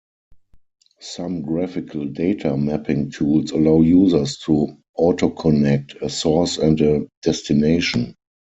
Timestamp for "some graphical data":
0.99-2.57